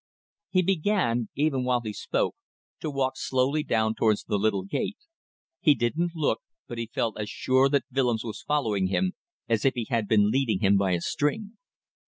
[0.49, 2.35] He began, even while he spoke,
[2.79, 4.97] to walk slowly down towards the little gate.
[5.59, 9.13] He didn't look, but he felt as sure that Willems was following him
[9.47, 11.55] as if he had been leading him by a string.